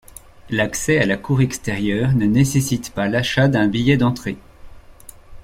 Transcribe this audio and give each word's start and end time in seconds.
L'accès 0.49 0.97
à 0.97 1.05
la 1.05 1.15
cour 1.15 1.41
extérieure 1.41 2.13
ne 2.13 2.25
nécessite 2.25 2.89
pas 2.91 3.07
l'achat 3.07 3.47
d'un 3.47 3.67
billet 3.67 3.97
d'entrée. 3.97 4.39